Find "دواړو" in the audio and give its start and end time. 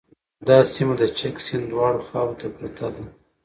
1.71-2.05